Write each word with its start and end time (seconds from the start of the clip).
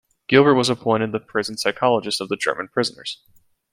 Gilbert 0.27 0.55
was 0.55 0.67
appointed 0.67 1.11
the 1.11 1.19
Prison 1.19 1.57
Psychologist 1.57 2.19
of 2.21 2.27
the 2.27 2.35
German 2.35 2.67
prisoners. 2.67 3.21